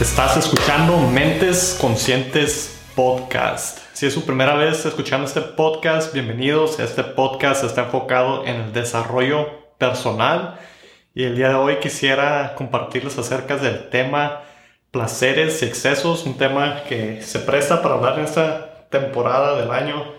[0.00, 3.80] Estás escuchando Mentes Conscientes Podcast.
[3.94, 6.78] Si es su primera vez escuchando este podcast, bienvenidos.
[6.78, 10.56] Este podcast está enfocado en el desarrollo personal
[11.16, 14.42] y el día de hoy quisiera compartirles acerca del tema
[14.92, 20.14] placeres y excesos, un tema que se presta para hablar en esta temporada del año,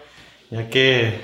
[0.50, 1.22] ya que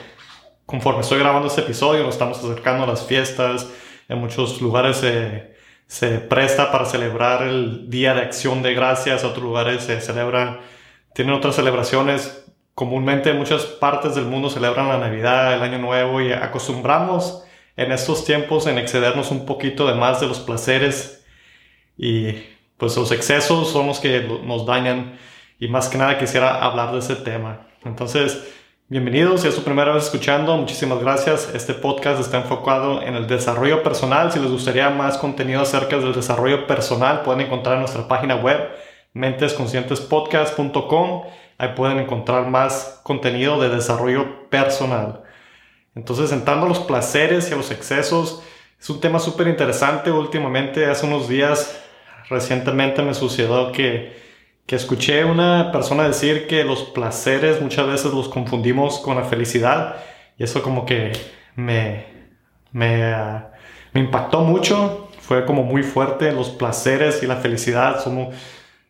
[0.66, 3.68] conforme estoy grabando este episodio nos estamos acercando a las fiestas,
[4.08, 5.55] en muchos lugares se
[5.88, 10.60] se presta para celebrar el Día de Acción de Gracias, otros lugares se celebran,
[11.14, 12.46] tienen otras celebraciones.
[12.74, 17.44] Comúnmente en muchas partes del mundo celebran la Navidad, el Año Nuevo y acostumbramos
[17.78, 21.26] en estos tiempos en excedernos un poquito de más de los placeres
[21.98, 22.34] y
[22.78, 25.18] pues los excesos son los que nos dañan
[25.60, 27.68] y más que nada quisiera hablar de ese tema.
[27.86, 28.55] Entonces,
[28.88, 31.50] Bienvenidos, si es su primera vez escuchando, muchísimas gracias.
[31.56, 34.32] Este podcast está enfocado en el desarrollo personal.
[34.32, 38.60] Si les gustaría más contenido acerca del desarrollo personal, pueden encontrar en nuestra página web
[39.14, 41.24] mentesconscientespodcast.com.
[41.58, 45.24] Ahí pueden encontrar más contenido de desarrollo personal.
[45.96, 48.44] Entonces, entrando a los placeres y a los excesos,
[48.80, 50.12] es un tema súper interesante.
[50.12, 51.76] Últimamente, hace unos días,
[52.30, 54.25] recientemente me sucedió que
[54.66, 59.98] que escuché una persona decir que los placeres muchas veces los confundimos con la felicidad
[60.38, 61.12] y eso como que
[61.56, 62.06] me,
[62.72, 63.52] me, ah,
[63.94, 68.36] me impactó mucho, fue como muy fuerte, los placeres y la felicidad somos,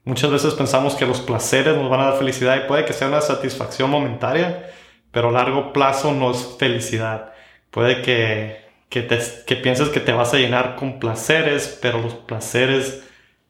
[0.06, 3.10] muchas veces pensamos que los placeres nos van a dar felicidad y puede que sea
[3.10, 4.70] una satisfacción momentaria,
[5.12, 7.34] pero a largo plazo no es felicidad.
[7.72, 12.14] Puede que, que, te, que pienses que te vas a llenar con placeres, pero los
[12.16, 13.04] placeres,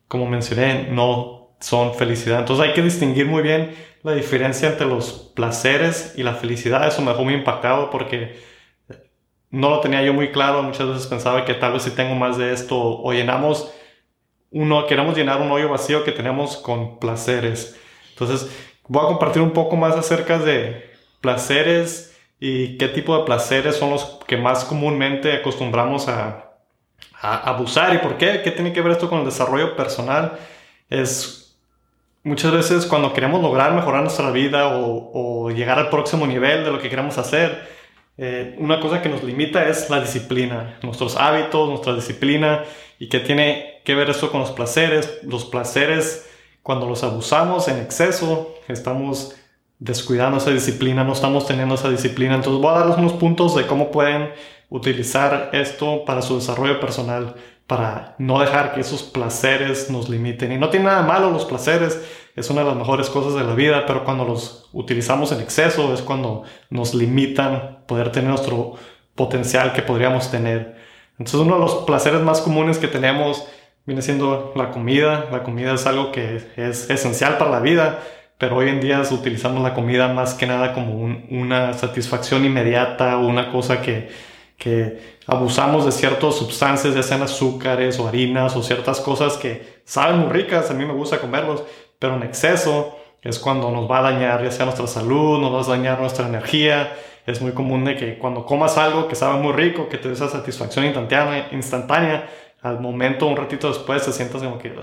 [0.07, 2.39] como mencioné, no son felicidad.
[2.39, 6.87] Entonces hay que distinguir muy bien la diferencia entre los placeres y la felicidad.
[6.87, 8.39] Eso me dejó muy impactado porque
[9.49, 10.61] no lo tenía yo muy claro.
[10.63, 13.73] Muchas veces pensaba que tal vez si tengo más de esto o llenamos
[14.51, 17.77] uno, queremos llenar un hoyo vacío que tenemos con placeres.
[18.11, 18.49] Entonces
[18.87, 23.89] voy a compartir un poco más acerca de placeres y qué tipo de placeres son
[23.89, 26.57] los que más comúnmente acostumbramos a,
[27.19, 30.37] a abusar y por qué, qué tiene que ver esto con el desarrollo personal.
[30.89, 31.44] Es
[32.25, 36.79] muchas veces cuando queremos lograr mejorar nuestra vida o, llegar al próximo nivel de lo
[36.79, 37.69] que queremos hacer,
[38.17, 42.63] eh, una cosa que nos limita es la disciplina, nuestros hábitos, nuestra disciplina
[42.99, 45.19] y que tiene que ver eso con los placeres.
[45.23, 46.27] Los placeres,
[46.63, 49.35] cuando los abusamos en exceso, estamos
[49.77, 52.35] descuidando esa disciplina, no estamos teniendo esa disciplina.
[52.35, 54.31] Entonces voy a darles unos puntos de cómo pueden
[54.69, 57.35] utilizar esto para su desarrollo personal
[57.67, 60.51] para no dejar que esos placeres nos limiten.
[60.51, 61.99] Y no tiene nada malo los placeres,
[62.35, 65.93] es una de las mejores cosas de la vida, pero cuando los utilizamos en exceso
[65.93, 68.75] es cuando nos limitan poder tener nuestro
[69.15, 70.75] potencial que podríamos tener.
[71.17, 73.47] Entonces uno de los placeres más comunes que tenemos
[73.85, 75.29] viene siendo la comida.
[75.31, 78.01] La comida es algo que es esencial para la vida,
[78.37, 80.93] pero hoy en día utilizamos la comida más que nada como
[81.29, 84.09] una satisfacción inmediata o una cosa que
[84.57, 90.19] que abusamos de ciertas sustancias, ya sean azúcares o harinas o ciertas cosas que saben
[90.19, 91.63] muy ricas, a mí me gusta comerlos,
[91.99, 95.73] pero en exceso es cuando nos va a dañar ya sea nuestra salud, nos va
[95.73, 96.95] a dañar nuestra energía.
[97.25, 100.13] Es muy común de que cuando comas algo que sabe muy rico, que te dé
[100.13, 102.29] esa satisfacción instantánea,
[102.61, 104.73] al momento, un ratito después, te sientas como que...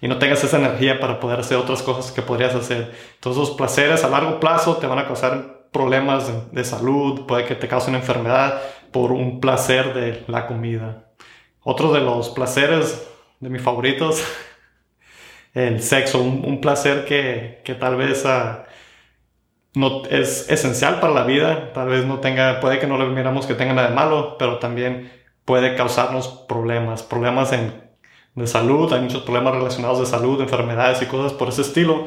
[0.00, 2.92] y no tengas esa energía para poder hacer otras cosas que podrías hacer.
[3.20, 7.54] Todos los placeres a largo plazo te van a causar problemas de, salud, puede que
[7.54, 11.10] te cause una enfermedad por un placer de la comida.
[11.62, 13.06] Otro de los placeres
[13.40, 14.24] de mis favoritos,
[15.54, 18.64] el sexo, un, placer que, que, tal vez ah,
[19.74, 23.44] no es esencial para la vida, tal vez no tenga, puede que no le miramos
[23.44, 25.12] que tenga nada de malo, pero también
[25.44, 27.86] puede causarnos problemas, problemas en,
[28.34, 32.06] de salud, hay muchos problemas relacionados de salud, enfermedades y cosas por ese estilo,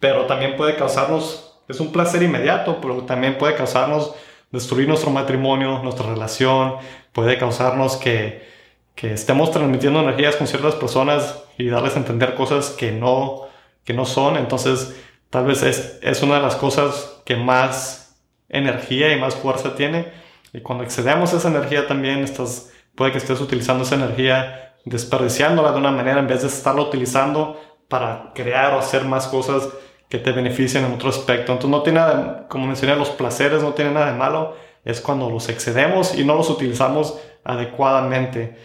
[0.00, 4.14] pero también puede causarnos es un placer inmediato, pero también puede causarnos
[4.50, 6.76] destruir nuestro matrimonio, nuestra relación,
[7.12, 8.46] puede causarnos que,
[8.94, 13.48] que estemos transmitiendo energías con ciertas personas y darles a entender cosas que no,
[13.84, 14.36] que no son.
[14.36, 14.94] Entonces,
[15.30, 18.16] tal vez es, es una de las cosas que más
[18.48, 20.12] energía y más fuerza tiene.
[20.52, 25.78] Y cuando excedemos esa energía también, estás, puede que estés utilizando esa energía, desperdiciándola de
[25.78, 29.68] una manera en vez de estarla utilizando para crear o hacer más cosas
[30.14, 31.50] que te benefician en otro aspecto.
[31.50, 35.28] Entonces no tiene nada, como mencioné, los placeres no tienen nada de malo, es cuando
[35.28, 38.56] los excedemos y no los utilizamos adecuadamente.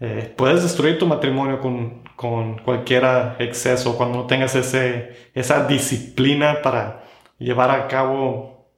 [0.00, 3.04] Eh, puedes destruir tu matrimonio con, con cualquier
[3.40, 7.04] exceso cuando no tengas ese, esa disciplina para
[7.38, 8.70] llevar a cabo,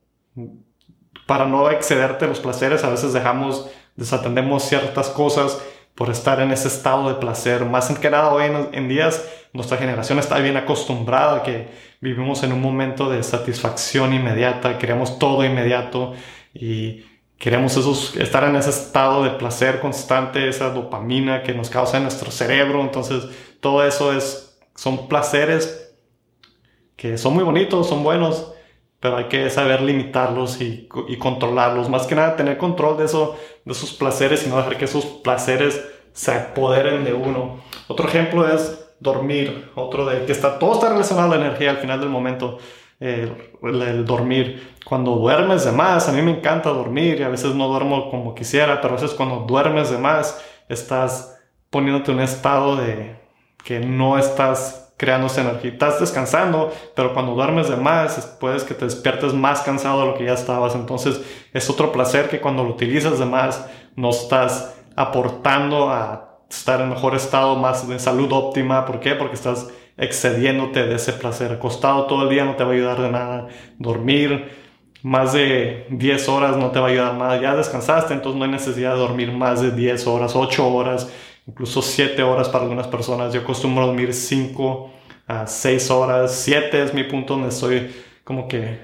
[1.29, 2.83] para no excederte los placeres.
[2.83, 5.63] A veces dejamos, desatendemos ciertas cosas
[5.95, 7.65] por estar en ese estado de placer.
[7.65, 11.69] Más que nada hoy en, en días nuestra generación está bien acostumbrada a que
[12.01, 16.15] vivimos en un momento de satisfacción inmediata, queremos todo inmediato
[16.55, 17.05] y
[17.37, 22.05] queremos esos, estar en ese estado de placer constante, esa dopamina que nos causa en
[22.05, 22.81] nuestro cerebro.
[22.81, 23.25] Entonces,
[23.61, 25.95] todo eso es, son placeres
[26.97, 28.52] que son muy bonitos, son buenos,
[29.03, 31.89] pero hay que saber limitarlos y, y, controlarlos.
[31.89, 35.05] Más que nada, tener control de, eso, de esos placeres y no dejar que esos
[35.05, 37.57] placeres se apoderen de uno.
[37.89, 39.73] Otro ejemplo es dormir.
[39.75, 42.59] Otro de que está, todo está relacionado a la energía al final del momento.
[43.01, 44.77] el, dormir.
[44.85, 48.37] Cuando duermes de más, a mí me encanta dormir y a veces no duermo como
[48.37, 51.41] quisiera, pero a veces cuando duermes de más, estás
[51.71, 53.17] poniéndote un estado de
[53.65, 55.73] que no estás creando esa energía.
[55.73, 60.15] Estás descansando, pero cuando duermes de más, puedes que te despiertes más cansado de lo
[60.15, 60.75] que ya estabas.
[60.75, 61.21] Entonces
[61.53, 63.67] es otro placer que cuando lo utilizas de más,
[63.97, 68.85] no estás aportando a estar en mejor estado, más de salud óptima.
[68.85, 69.15] ¿Por qué?
[69.15, 71.51] Porque estás excediéndote de ese placer.
[71.51, 73.49] Acostado todo el día no te va a ayudar de nada.
[73.79, 74.53] Dormir
[75.03, 77.41] más de 10 horas no te va a ayudar nada.
[77.41, 81.13] Ya descansaste, entonces no hay necesidad de dormir más de 10 horas, 8 horas
[81.47, 83.33] incluso 7 horas para algunas personas.
[83.33, 84.93] Yo acostumbro dormir 5
[85.27, 87.91] a 6 horas, 7 es mi punto donde estoy
[88.25, 88.81] como que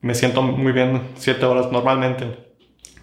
[0.00, 2.52] me siento muy bien 7 horas normalmente.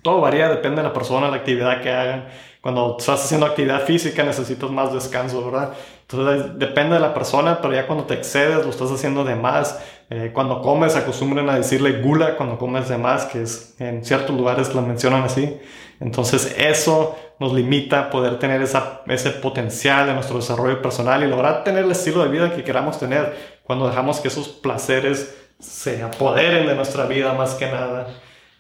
[0.01, 2.27] Todo varía, depende de la persona, la actividad que hagan.
[2.61, 5.73] Cuando estás haciendo actividad física necesitas más descanso, ¿verdad?
[6.11, 9.79] Entonces depende de la persona, pero ya cuando te excedes lo estás haciendo de más.
[10.09, 14.35] Eh, cuando comes acostumbran a decirle gula cuando comes de más, que es en ciertos
[14.35, 15.59] lugares lo mencionan así.
[15.99, 21.63] Entonces eso nos limita a poder tener ese potencial de nuestro desarrollo personal y lograr
[21.63, 26.65] tener el estilo de vida que queramos tener cuando dejamos que esos placeres se apoderen
[26.65, 28.07] de nuestra vida más que nada.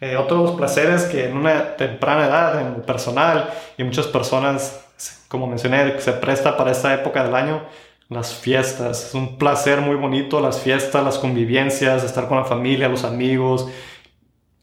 [0.01, 4.85] Eh, otros placeres que en una temprana edad, en lo personal, y muchas personas,
[5.27, 7.63] como mencioné, se presta para esta época del año,
[8.09, 9.07] las fiestas.
[9.07, 13.67] Es un placer muy bonito, las fiestas, las convivencias, estar con la familia, los amigos.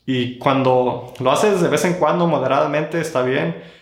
[0.06, 3.76] Y cuando lo haces de vez en cuando, moderadamente, está bien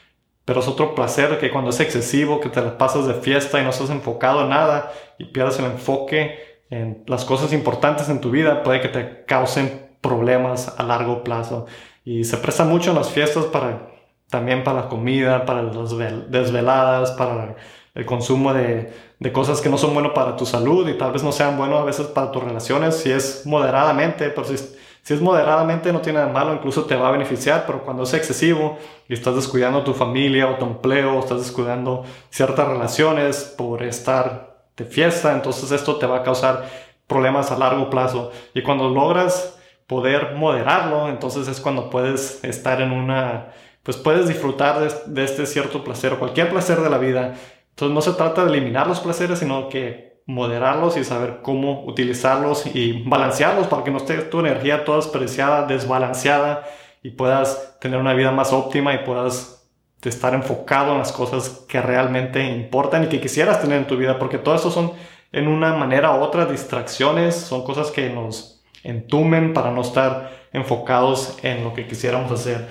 [0.44, 3.64] pero es otro placer que cuando es excesivo, que te la pasas de fiesta y
[3.64, 6.38] no estás enfocado en nada y pierdes el enfoque
[6.70, 11.66] en las cosas importantes en tu vida, puede que te causen problemas a largo plazo.
[12.04, 13.90] Y se presta mucho en las fiestas para
[14.30, 15.90] también para la comida, para las
[16.30, 17.56] desveladas, para
[17.94, 21.22] el consumo de, de cosas que no son buenas para tu salud y tal vez
[21.22, 24.56] no sean buenas a veces para tus relaciones, si es moderadamente, pero si
[25.04, 28.14] si es moderadamente no tiene nada malo, incluso te va a beneficiar, pero cuando es
[28.14, 34.56] excesivo y estás descuidando tu familia o tu empleo, estás descuidando ciertas relaciones por estar
[34.74, 36.70] de fiesta, entonces esto te va a causar
[37.06, 38.32] problemas a largo plazo.
[38.54, 43.52] Y cuando logras poder moderarlo, entonces es cuando puedes estar en una,
[43.82, 47.34] pues puedes disfrutar de, este cierto placer o cualquier placer de la vida.
[47.70, 52.64] Entonces no se trata de eliminar los placeres, sino que moderarlos y saber cómo utilizarlos
[52.74, 56.64] y balancearlos para que no esté tu energía toda desperdiciada, desbalanceada
[57.02, 59.68] y puedas tener una vida más óptima y puedas
[60.02, 64.18] estar enfocado en las cosas que realmente importan y que quisieras tener en tu vida,
[64.18, 64.92] porque todo eso son
[65.32, 68.53] en una manera u otra distracciones, son cosas que nos
[68.84, 72.68] entumen para no estar enfocados en lo que quisiéramos hacer.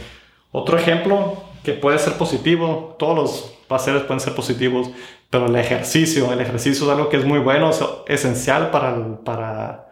[0.51, 4.89] Otro ejemplo que puede ser positivo, todos los placeres pueden ser positivos,
[5.29, 9.89] pero el ejercicio, el ejercicio es algo que es muy bueno, es esencial para, para,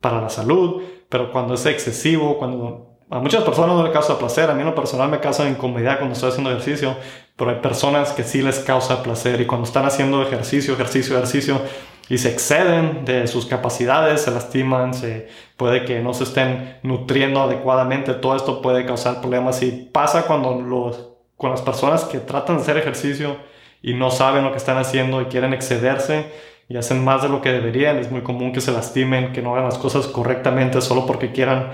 [0.00, 4.50] para la salud, pero cuando es excesivo, cuando a muchas personas no le causa placer,
[4.50, 6.96] a mí en lo personal me causa incomodidad cuando estoy haciendo ejercicio,
[7.36, 11.60] pero hay personas que sí les causa placer y cuando están haciendo ejercicio, ejercicio, ejercicio
[12.08, 17.42] y se exceden de sus capacidades, se lastiman, se puede que no se estén nutriendo
[17.42, 22.56] adecuadamente, todo esto puede causar problemas y pasa cuando los, con las personas que tratan
[22.56, 23.36] de hacer ejercicio
[23.82, 26.26] y no saben lo que están haciendo y quieren excederse
[26.68, 27.98] y hacen más de lo que deberían.
[27.98, 31.70] Es muy común que se lastimen, que no hagan las cosas correctamente solo porque quieran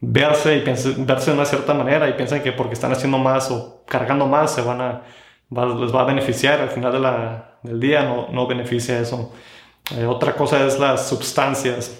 [0.00, 3.84] verse y verse de una cierta manera y piensan que porque están haciendo más o
[3.86, 5.02] cargando más se van a,
[5.50, 6.60] les va a beneficiar.
[6.60, 9.32] Al final de la, del día no, no beneficia eso.
[9.96, 11.98] Eh, otra cosa es las sustancias.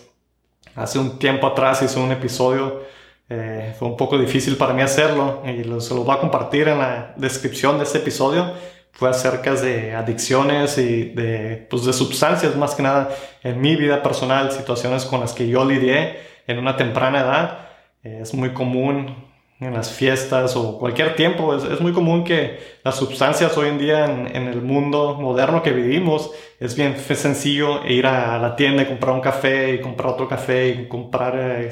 [0.75, 2.82] Hace un tiempo atrás hice un episodio,
[3.28, 6.78] eh, fue un poco difícil para mí hacerlo y se los voy a compartir en
[6.78, 8.52] la descripción de este episodio
[8.92, 13.09] fue acerca de adicciones y de, pues de sustancias más que nada
[13.42, 17.68] en mi vida personal, situaciones con las que yo lidié en una temprana edad.
[18.02, 19.29] Es muy común
[19.60, 23.78] en las fiestas o cualquier tiempo, es, es muy común que las sustancias hoy en
[23.78, 28.82] día en, en, el mundo moderno que vivimos es bien sencillo ir a la tienda
[28.82, 31.70] y comprar un café y comprar otro café y comprar eh,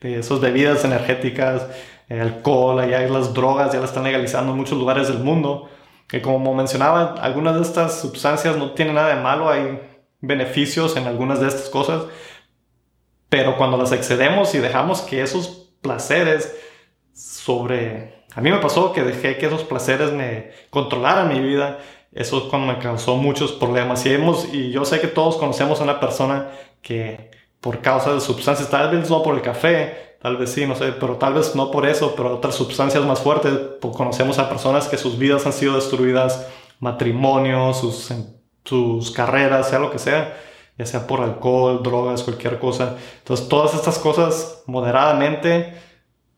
[0.00, 1.66] esas bebidas energéticas,
[2.08, 5.68] alcohol, allá las drogas, ya las están legalizando en muchos lugares del mundo.
[6.08, 9.78] que como mencionaba, algunas de estas sustancias no tienen nada de malo, hay
[10.20, 12.04] beneficios en algunas de estas cosas,
[13.28, 16.52] pero cuando las excedemos y dejamos que esos placeres
[17.20, 18.20] sobre...
[18.34, 21.78] A mí me pasó que dejé que esos placeres me controlaran mi vida,
[22.12, 24.06] eso es cuando me causó muchos problemas.
[24.06, 26.48] Y, hemos, y yo sé que todos conocemos a una persona
[26.82, 30.74] que por causa de sustancias, tal vez no por el café, tal vez sí, no
[30.74, 34.48] sé, pero tal vez no por eso, pero otras sustancias más fuertes, pues conocemos a
[34.48, 36.46] personas que sus vidas han sido destruidas,
[36.78, 38.08] matrimonios, sus,
[38.64, 40.36] sus carreras, sea lo que sea,
[40.78, 42.96] ya sea por alcohol, drogas, cualquier cosa.
[43.18, 45.74] Entonces, todas estas cosas moderadamente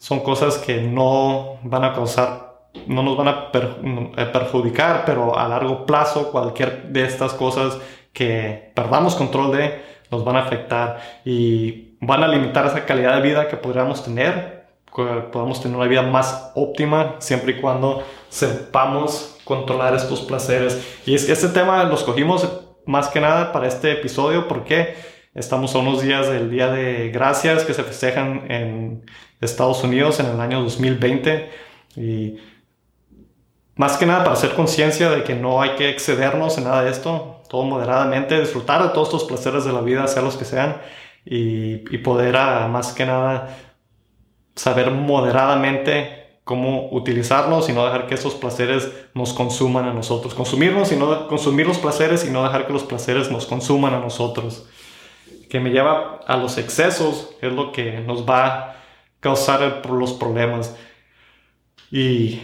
[0.02, 2.50] son cosas que no van a causar
[2.86, 7.78] no nos van a eh, perjudicar, pero a largo plazo cualquier de estas cosas
[8.12, 9.80] que perdamos control de
[10.10, 14.66] nos van a afectar y van a limitar esa calidad de vida que podríamos tener,
[14.92, 21.00] que podamos tener una vida más óptima siempre y cuando sepamos controlar estos placeres.
[21.06, 22.48] Y es, este tema lo escogimos
[22.86, 27.64] más que nada para este episodio porque estamos a unos días del Día de Gracias
[27.64, 29.04] que se festejan en
[29.40, 31.50] Estados Unidos en el año 2020
[31.96, 32.36] y
[33.74, 36.90] más que nada para hacer conciencia de que no hay que excedernos en nada de
[36.90, 40.76] esto, todo moderadamente, disfrutar de todos estos placeres de la vida, sea los que sean,
[41.24, 43.56] y, poder ah, más que nada
[44.54, 50.34] saber moderadamente cómo utilizarlos y no dejar que esos placeres nos consuman a nosotros.
[50.34, 54.00] Consumirnos y no consumir los placeres y no dejar que los placeres nos consuman a
[54.00, 54.66] nosotros.
[55.48, 58.76] Que me lleva a los excesos, es lo que nos va a
[59.20, 60.76] causar los problemas.
[61.90, 62.40] Y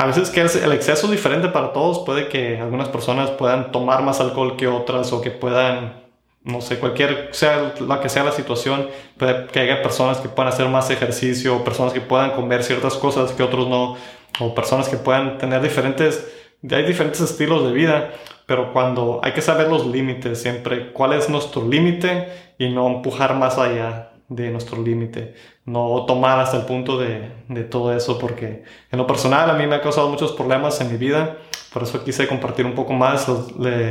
[0.00, 2.00] a veces que el exceso es diferente para todos.
[2.00, 6.04] Puede que algunas personas puedan tomar más alcohol que otras o que puedan,
[6.42, 10.52] no sé, cualquier sea la que sea la situación, puede que haya personas que puedan
[10.52, 13.96] hacer más ejercicio, personas que puedan comer ciertas cosas que otros no,
[14.38, 16.26] o personas que puedan tener diferentes,
[16.70, 18.12] hay diferentes estilos de vida,
[18.50, 22.26] pero cuando hay que saber los límites siempre, cuál es nuestro límite
[22.58, 25.34] y no empujar más allá de nuestro límite,
[25.66, 29.68] no tomar hasta el punto de, de, todo eso, porque en lo personal a mí
[29.68, 31.36] me ha causado muchos problemas en mi vida,
[31.72, 33.26] por eso quise compartir un poco más,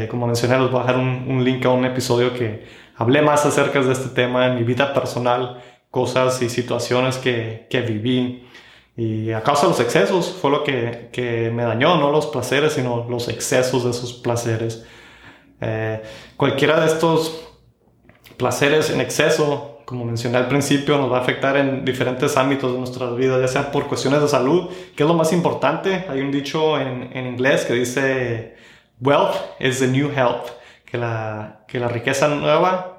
[0.09, 2.65] como mencioné, les voy a dejar un, un, link a un episodio que
[2.97, 7.79] hablé más acerca de este tema en mi vida personal, cosas y situaciones que, que
[7.79, 8.45] viví.
[8.99, 12.73] Y a causa de los excesos fue lo que, que, me dañó, no los placeres,
[12.73, 14.85] sino los excesos de esos placeres.
[15.61, 16.01] Eh,
[16.35, 17.47] cualquiera de estos
[18.35, 22.77] placeres en exceso como mencioné al principio, nos va a afectar en diferentes ámbitos de
[22.77, 26.05] nuestras vidas, ya sea por cuestiones de salud, que es lo más importante.
[26.07, 28.55] Hay un dicho en, en inglés que dice,
[29.01, 30.47] wealth is the new health,
[30.85, 32.98] que la, que la riqueza nueva,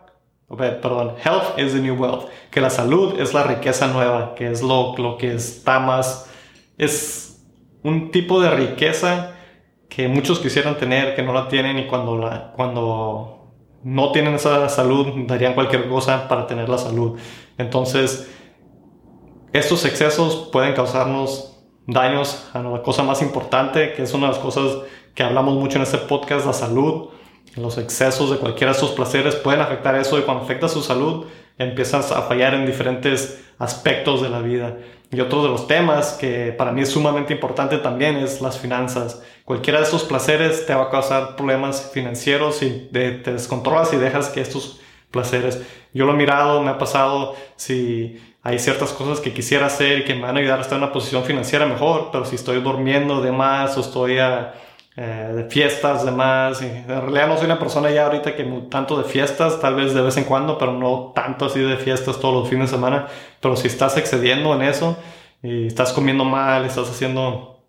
[0.57, 4.63] perdón, health is the new wealth, que la salud es la riqueza nueva, que es
[4.63, 6.31] lo, lo que está más,
[6.77, 7.43] es
[7.83, 9.35] un tipo de riqueza
[9.89, 13.53] que muchos quisieran tener, que no la tienen y cuando, la, cuando
[13.83, 17.19] no tienen esa salud, darían cualquier cosa para tener la salud.
[17.59, 18.31] Entonces,
[19.53, 24.41] estos excesos pueden causarnos daños a la cosa más importante, que es una de las
[24.41, 24.79] cosas
[25.15, 27.09] que hablamos mucho en este podcast, la salud.
[27.57, 31.27] Los excesos de cualquiera de estos placeres pueden afectar eso y cuando afecta su salud
[31.59, 34.77] empiezas a fallar en diferentes aspectos de la vida.
[35.13, 39.23] Y otro de los temas que para mí es sumamente importante también es las finanzas.
[39.45, 44.29] Cualquiera de estos placeres te va a causar problemas financieros y te descontrolas y dejas
[44.29, 44.81] que estos
[45.11, 45.61] placeres.
[45.93, 50.05] Yo lo he mirado, me ha pasado, si hay ciertas cosas que quisiera hacer y
[50.05, 52.61] que me van a ayudar a estar en una posición financiera mejor, pero si estoy
[52.61, 54.55] durmiendo de más o estoy a,
[54.97, 58.45] eh, de fiestas, de más, y en realidad no soy una persona ya ahorita que
[58.69, 62.19] tanto de fiestas, tal vez de vez en cuando, pero no tanto así de fiestas
[62.19, 63.07] todos los fines de semana,
[63.41, 64.97] pero si estás excediendo en eso
[65.43, 67.61] y estás comiendo mal, estás haciendo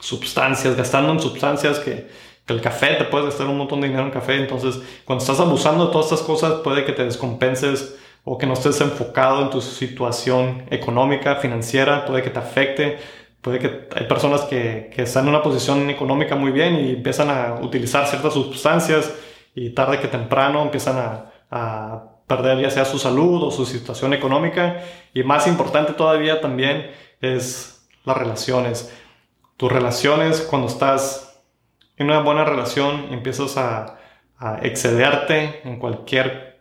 [0.00, 2.08] sustancias, gastando en sustancias que,
[2.48, 5.86] el café, te puedes gastar un montón de dinero en café, entonces cuando estás abusando
[5.86, 9.60] de todas estas cosas puede que te descompenses o que no estés enfocado en tu
[9.60, 12.98] situación económica, financiera, puede que te afecte,
[13.46, 17.30] puede que hay personas que, que están en una posición económica muy bien y empiezan
[17.30, 19.14] a utilizar ciertas sustancias
[19.54, 24.14] y tarde que temprano empiezan a, a perder ya sea su salud o su situación
[24.14, 24.82] económica.
[25.14, 28.92] Y más importante todavía también es las relaciones.
[29.56, 31.40] Tus relaciones, cuando estás
[31.96, 33.92] en una buena relación, empiezas a,
[34.60, 36.55] excederte en cualquier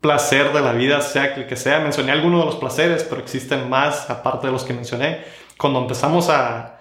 [0.00, 1.80] placer de la vida, sea el que sea.
[1.80, 5.24] Mencioné algunos de los placeres, pero existen más aparte de los que mencioné.
[5.58, 6.74] Cuando empezamos a,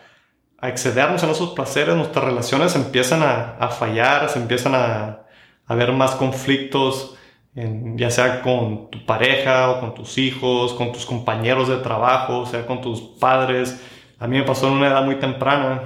[0.62, 5.20] excedernos en esos placeres, nuestras relaciones empiezan a, fallar, se empiezan a,
[5.68, 7.16] haber más conflictos,
[7.54, 12.66] ya sea con tu pareja o con tus hijos, con tus compañeros de trabajo, sea
[12.66, 13.80] con tus padres
[14.20, 15.82] a mí me pasó en una edad muy temprana,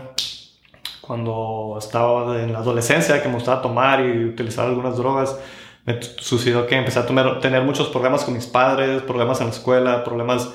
[1.02, 5.38] cuando estaba en la adolescencia, que me gustaba tomar y utilizar algunas drogas,
[5.86, 7.06] me sucedió que empecé a
[7.40, 10.50] tener muchos problemas con mis padres, problemas en la escuela, problemas,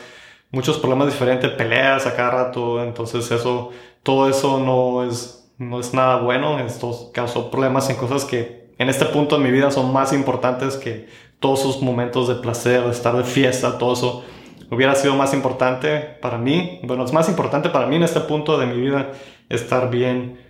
[0.50, 3.71] muchos problemas diferentes, peleas a cada rato, entonces eso,
[4.02, 8.88] todo eso no es, no es nada bueno, esto causó problemas en cosas que en
[8.88, 11.09] este punto de mi vida son más importantes que
[11.40, 14.25] todos esos momentos de placer, de estar de fiesta, todo eso.
[14.71, 18.59] Hubiera sido más importante para mí, bueno, es más importante para mí en este punto
[18.59, 19.12] de mi vida
[19.49, 20.45] estar bien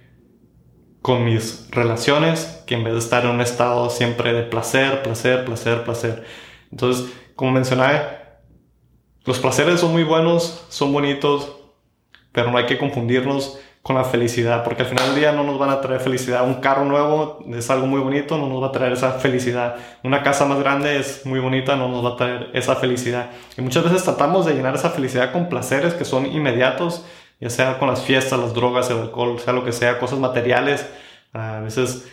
[1.07, 5.45] con mis relaciones que en vez de estar en un estado siempre de placer, placer,
[5.45, 6.25] placer, placer.
[6.73, 8.03] Entonces, como mencioné,
[9.25, 11.59] los placeres son muy buenos, son bonitos,
[12.33, 15.61] pero no hay que confundirnos con la felicidad, porque al final del día no nos
[15.61, 16.45] van a traer felicidad.
[16.45, 19.77] Un carro nuevo es algo muy bonito, no nos va a traer esa felicidad.
[20.03, 23.31] Una casa más grande es muy bonita, no nos va a traer esa felicidad.
[23.57, 27.05] Y muchas veces tratamos de llenar esa felicidad con placeres que son inmediatos,
[27.41, 30.89] ya sea con las fiestas, las drogas, el alcohol, sea lo que sea, cosas materiales.
[31.33, 32.11] A veces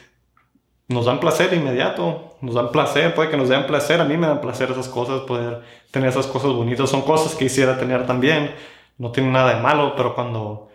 [0.88, 4.28] nos dan placer inmediato, nos dan placer, puede que nos den placer, a mí me
[4.28, 5.62] dan placer esas cosas, poder
[5.92, 8.54] tener esas cosas bonitas, son cosas que quisiera tener también,
[8.98, 10.70] no tiene nada de malo, pero cuando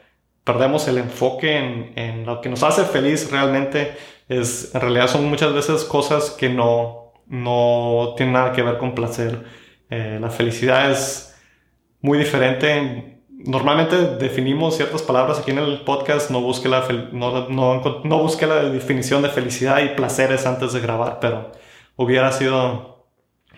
[0.45, 3.97] perdemos el enfoque en, en, lo que nos hace feliz realmente
[4.29, 8.95] es, en realidad son muchas veces cosas que no, no tienen nada que ver con
[8.95, 9.45] placer.
[9.91, 11.39] Eh, la felicidad es
[12.01, 13.18] muy diferente.
[13.45, 18.49] Normalmente definimos ciertas palabras aquí en el podcast, no busque la, no, no, no busque
[18.49, 21.53] la definición de felicidad y placeres antes de grabar, pero
[21.95, 23.07] hubiera sido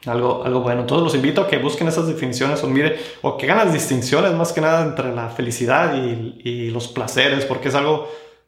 [0.04, 0.82] algo, algo bueno.
[0.82, 4.34] Entonces los invito a que busquen esas definiciones o mire, o que hagan las distinciones
[4.34, 8.06] más que nada entre la felicidad y, y los placeres, porque es algo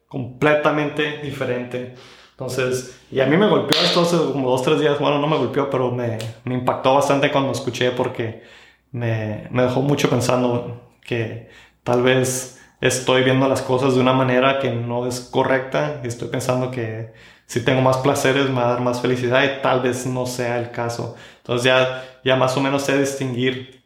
[0.08, 1.94] completamente diferente.
[2.32, 5.38] Entonces, y a mí me golpeó esto hace como dos, tres días, bueno, no me
[5.38, 8.42] golpeó, pero me, me impactó bastante cuando escuché porque
[8.90, 11.50] me, me dejó mucho pensando que
[11.82, 16.28] tal vez estoy viendo las cosas de una manera que no es correcta y estoy
[16.28, 17.12] pensando que
[17.46, 20.58] si tengo más placeres me va a dar más felicidad y tal vez no sea
[20.58, 21.16] el caso.
[21.38, 23.82] Entonces ya, ya más o menos sé distinguir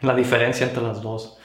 [0.00, 1.38] la diferencia entre las dos.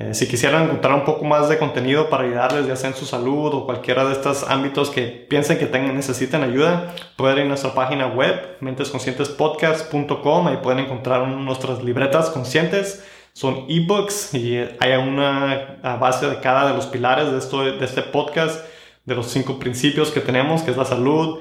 [0.00, 3.04] Eh, si quisieran encontrar un poco más de contenido para ayudarles, ya sea en su
[3.04, 7.48] salud o cualquiera de estos ámbitos que piensen que tengan, necesiten ayuda, pueden ir a
[7.48, 15.78] nuestra página web, mentesconscientespodcast.com, ahí pueden encontrar nuestras libretas conscientes, son ebooks y hay una
[16.00, 18.64] base de cada de los pilares de, esto, de este podcast
[19.04, 21.40] de los cinco principios que tenemos, que es la salud,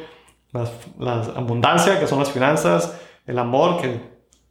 [0.52, 0.64] la,
[1.36, 2.98] abundancia, que son las finanzas,
[3.28, 4.00] el amor, que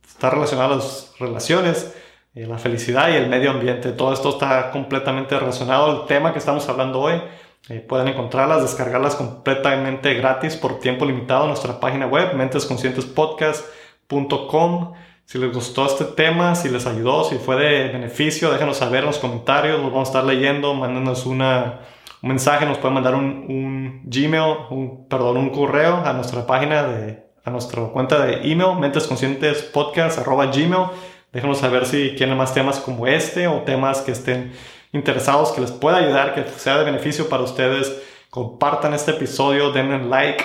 [0.07, 1.97] está relacionado a las relaciones,
[2.35, 3.91] eh, la felicidad y el medio ambiente.
[3.93, 7.21] Todo esto está completamente relacionado al tema que estamos hablando hoy.
[7.69, 14.95] Eh, pueden encontrarlas, descargarlas completamente gratis por tiempo limitado en nuestra página web, mentesconscientespodcast.com.
[15.31, 19.07] Si les gustó este tema, si les ayudó, si fue de beneficio, déjenos saber en
[19.09, 21.81] los comentarios, los vamos a estar leyendo, mándenos una,
[22.23, 26.83] un mensaje, nos pueden mandar un, un Gmail, un, perdón, un correo a nuestra página
[26.85, 30.87] de, a nuestra cuenta de email, mentesconscientespodcast.gmail.
[31.31, 34.55] Déjenos saber si quieren más temas como este o temas que estén
[34.95, 38.01] interesados, que les pueda ayudar, que sea de beneficio para ustedes.
[38.31, 40.43] Compartan este episodio, denle like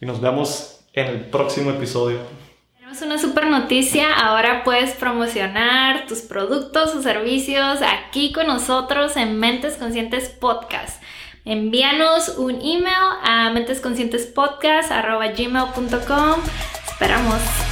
[0.00, 2.18] y nos vemos en el próximo episodio.
[2.90, 9.38] Tenemos una super noticia, ahora puedes promocionar tus productos o servicios aquí con nosotros en
[9.38, 11.00] Mentes Conscientes Podcast.
[11.44, 16.40] Envíanos un email a mentesconscientespodcast.gmail.com.
[16.84, 17.69] Esperamos.